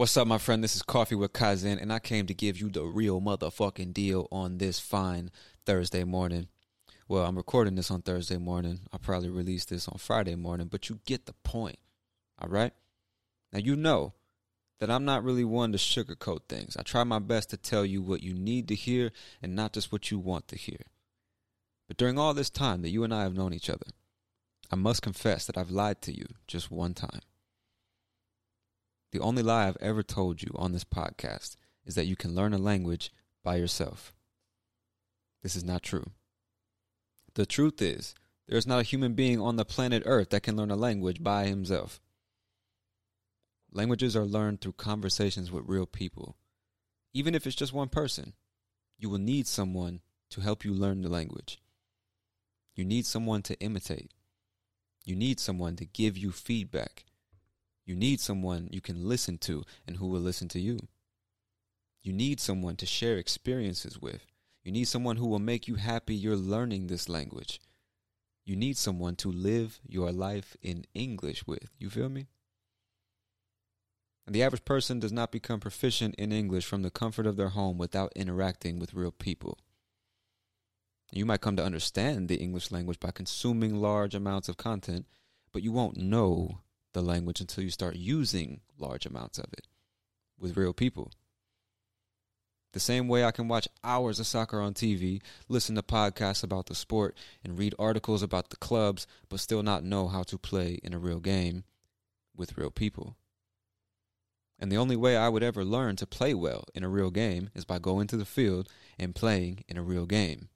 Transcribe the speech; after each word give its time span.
What's 0.00 0.16
up, 0.16 0.26
my 0.26 0.38
friend? 0.38 0.64
This 0.64 0.76
is 0.76 0.82
Coffee 0.82 1.14
with 1.14 1.34
Kaizen, 1.34 1.78
and 1.78 1.92
I 1.92 1.98
came 1.98 2.24
to 2.24 2.32
give 2.32 2.58
you 2.58 2.70
the 2.70 2.84
real 2.84 3.20
motherfucking 3.20 3.92
deal 3.92 4.28
on 4.32 4.56
this 4.56 4.80
fine 4.80 5.30
Thursday 5.66 6.04
morning. 6.04 6.48
Well, 7.06 7.26
I'm 7.26 7.36
recording 7.36 7.74
this 7.74 7.90
on 7.90 8.00
Thursday 8.00 8.38
morning. 8.38 8.80
I'll 8.94 8.98
probably 8.98 9.28
release 9.28 9.66
this 9.66 9.86
on 9.88 9.98
Friday 9.98 10.36
morning, 10.36 10.68
but 10.68 10.88
you 10.88 11.00
get 11.04 11.26
the 11.26 11.34
point. 11.44 11.78
All 12.40 12.48
right? 12.48 12.72
Now, 13.52 13.58
you 13.58 13.76
know 13.76 14.14
that 14.78 14.90
I'm 14.90 15.04
not 15.04 15.22
really 15.22 15.44
one 15.44 15.70
to 15.72 15.76
sugarcoat 15.76 16.48
things. 16.48 16.78
I 16.78 16.82
try 16.82 17.04
my 17.04 17.18
best 17.18 17.50
to 17.50 17.58
tell 17.58 17.84
you 17.84 18.00
what 18.00 18.22
you 18.22 18.32
need 18.32 18.68
to 18.68 18.74
hear 18.74 19.12
and 19.42 19.54
not 19.54 19.74
just 19.74 19.92
what 19.92 20.10
you 20.10 20.18
want 20.18 20.48
to 20.48 20.56
hear. 20.56 20.80
But 21.88 21.98
during 21.98 22.18
all 22.18 22.32
this 22.32 22.48
time 22.48 22.80
that 22.80 22.88
you 22.88 23.04
and 23.04 23.12
I 23.12 23.24
have 23.24 23.34
known 23.34 23.52
each 23.52 23.68
other, 23.68 23.88
I 24.70 24.76
must 24.76 25.02
confess 25.02 25.44
that 25.44 25.58
I've 25.58 25.70
lied 25.70 26.00
to 26.00 26.16
you 26.16 26.24
just 26.46 26.70
one 26.70 26.94
time. 26.94 27.20
The 29.12 29.20
only 29.20 29.42
lie 29.42 29.66
I've 29.66 29.76
ever 29.80 30.02
told 30.02 30.42
you 30.42 30.52
on 30.54 30.72
this 30.72 30.84
podcast 30.84 31.56
is 31.84 31.94
that 31.94 32.06
you 32.06 32.16
can 32.16 32.34
learn 32.34 32.52
a 32.52 32.58
language 32.58 33.12
by 33.42 33.56
yourself. 33.56 34.14
This 35.42 35.56
is 35.56 35.64
not 35.64 35.82
true. 35.82 36.10
The 37.34 37.46
truth 37.46 37.80
is, 37.80 38.14
there 38.46 38.58
is 38.58 38.66
not 38.66 38.80
a 38.80 38.84
human 38.84 39.14
being 39.14 39.40
on 39.40 39.56
the 39.56 39.64
planet 39.64 40.02
Earth 40.06 40.30
that 40.30 40.42
can 40.42 40.56
learn 40.56 40.70
a 40.70 40.76
language 40.76 41.22
by 41.22 41.46
himself. 41.46 42.00
Languages 43.72 44.16
are 44.16 44.24
learned 44.24 44.60
through 44.60 44.72
conversations 44.72 45.50
with 45.50 45.68
real 45.68 45.86
people. 45.86 46.36
Even 47.12 47.34
if 47.34 47.46
it's 47.46 47.56
just 47.56 47.72
one 47.72 47.88
person, 47.88 48.34
you 48.98 49.08
will 49.08 49.18
need 49.18 49.46
someone 49.46 50.00
to 50.30 50.40
help 50.40 50.64
you 50.64 50.72
learn 50.72 51.02
the 51.02 51.08
language. 51.08 51.60
You 52.74 52.84
need 52.84 53.06
someone 53.06 53.42
to 53.42 53.58
imitate. 53.60 54.12
You 55.04 55.16
need 55.16 55.40
someone 55.40 55.76
to 55.76 55.84
give 55.84 56.16
you 56.16 56.30
feedback. 56.30 57.04
You 57.84 57.96
need 57.96 58.20
someone 58.20 58.68
you 58.70 58.80
can 58.80 59.08
listen 59.08 59.38
to 59.38 59.64
and 59.86 59.96
who 59.96 60.06
will 60.06 60.20
listen 60.20 60.48
to 60.48 60.60
you. 60.60 60.88
You 62.02 62.12
need 62.12 62.40
someone 62.40 62.76
to 62.76 62.86
share 62.86 63.16
experiences 63.16 64.00
with. 64.00 64.26
You 64.62 64.72
need 64.72 64.88
someone 64.88 65.16
who 65.16 65.26
will 65.26 65.38
make 65.38 65.68
you 65.68 65.74
happy 65.76 66.14
you're 66.14 66.36
learning 66.36 66.86
this 66.86 67.08
language. 67.08 67.60
You 68.44 68.56
need 68.56 68.76
someone 68.76 69.16
to 69.16 69.30
live 69.30 69.80
your 69.86 70.12
life 70.12 70.56
in 70.62 70.84
English 70.94 71.46
with. 71.46 71.70
You 71.78 71.90
feel 71.90 72.08
me? 72.08 72.26
And 74.26 74.34
the 74.34 74.42
average 74.42 74.64
person 74.64 75.00
does 75.00 75.12
not 75.12 75.32
become 75.32 75.60
proficient 75.60 76.14
in 76.16 76.32
English 76.32 76.64
from 76.64 76.82
the 76.82 76.90
comfort 76.90 77.26
of 77.26 77.36
their 77.36 77.48
home 77.48 77.78
without 77.78 78.12
interacting 78.14 78.78
with 78.78 78.94
real 78.94 79.12
people. 79.12 79.58
You 81.12 81.26
might 81.26 81.40
come 81.40 81.56
to 81.56 81.64
understand 81.64 82.28
the 82.28 82.36
English 82.36 82.70
language 82.70 83.00
by 83.00 83.10
consuming 83.10 83.80
large 83.80 84.14
amounts 84.14 84.48
of 84.48 84.56
content, 84.56 85.06
but 85.52 85.62
you 85.62 85.72
won't 85.72 85.96
know 85.96 86.60
the 86.92 87.02
language 87.02 87.40
until 87.40 87.64
you 87.64 87.70
start 87.70 87.96
using 87.96 88.60
large 88.78 89.06
amounts 89.06 89.38
of 89.38 89.52
it 89.52 89.66
with 90.38 90.56
real 90.56 90.72
people. 90.72 91.12
The 92.72 92.80
same 92.80 93.08
way 93.08 93.24
I 93.24 93.32
can 93.32 93.48
watch 93.48 93.68
hours 93.82 94.20
of 94.20 94.26
soccer 94.26 94.60
on 94.60 94.74
TV, 94.74 95.20
listen 95.48 95.74
to 95.74 95.82
podcasts 95.82 96.44
about 96.44 96.66
the 96.66 96.74
sport, 96.74 97.16
and 97.42 97.58
read 97.58 97.74
articles 97.78 98.22
about 98.22 98.50
the 98.50 98.56
clubs, 98.56 99.08
but 99.28 99.40
still 99.40 99.62
not 99.62 99.82
know 99.82 100.06
how 100.06 100.22
to 100.24 100.38
play 100.38 100.78
in 100.84 100.94
a 100.94 100.98
real 100.98 101.18
game 101.18 101.64
with 102.36 102.56
real 102.56 102.70
people. 102.70 103.16
And 104.58 104.70
the 104.70 104.76
only 104.76 104.94
way 104.94 105.16
I 105.16 105.28
would 105.28 105.42
ever 105.42 105.64
learn 105.64 105.96
to 105.96 106.06
play 106.06 106.32
well 106.32 106.64
in 106.74 106.84
a 106.84 106.88
real 106.88 107.10
game 107.10 107.50
is 107.54 107.64
by 107.64 107.78
going 107.78 108.06
to 108.08 108.16
the 108.16 108.24
field 108.24 108.68
and 108.98 109.14
playing 109.14 109.64
in 109.68 109.76
a 109.76 109.82
real 109.82 110.06
game 110.06 110.48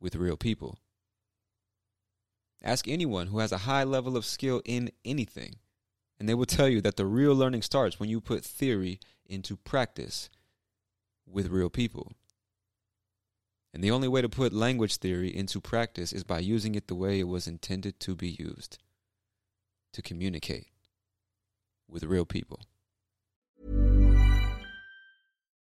with 0.00 0.16
real 0.16 0.36
people. 0.36 0.78
Ask 2.62 2.88
anyone 2.88 3.28
who 3.28 3.38
has 3.38 3.52
a 3.52 3.58
high 3.58 3.84
level 3.84 4.16
of 4.16 4.24
skill 4.24 4.60
in 4.64 4.90
anything, 5.04 5.56
and 6.18 6.28
they 6.28 6.34
will 6.34 6.46
tell 6.46 6.68
you 6.68 6.80
that 6.80 6.96
the 6.96 7.06
real 7.06 7.34
learning 7.34 7.62
starts 7.62 8.00
when 8.00 8.08
you 8.08 8.20
put 8.20 8.44
theory 8.44 8.98
into 9.26 9.56
practice 9.56 10.28
with 11.26 11.48
real 11.48 11.70
people. 11.70 12.12
And 13.72 13.84
the 13.84 13.90
only 13.90 14.08
way 14.08 14.22
to 14.22 14.28
put 14.28 14.52
language 14.52 14.96
theory 14.96 15.34
into 15.34 15.60
practice 15.60 16.12
is 16.12 16.24
by 16.24 16.40
using 16.40 16.74
it 16.74 16.88
the 16.88 16.94
way 16.94 17.20
it 17.20 17.28
was 17.28 17.46
intended 17.46 18.00
to 18.00 18.16
be 18.16 18.36
used 18.38 18.78
to 19.92 20.02
communicate 20.02 20.68
with 21.88 22.04
real 22.04 22.24
people. 22.24 22.60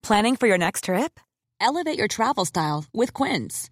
Planning 0.04 0.36
for 0.36 0.48
your 0.48 0.58
next 0.58 0.84
trip? 0.84 1.20
Elevate 1.60 1.98
your 1.98 2.08
travel 2.08 2.46
style 2.46 2.86
with 2.94 3.12
Quince. 3.14 3.72